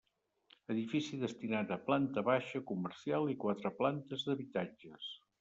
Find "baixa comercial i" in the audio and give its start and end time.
2.31-3.37